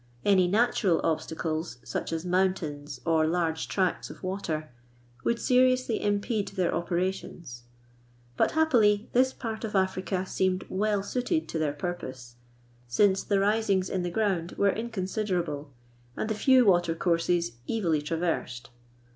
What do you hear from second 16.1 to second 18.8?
and the few watercourses easily traversed.